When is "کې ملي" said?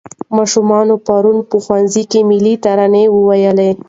2.11-2.53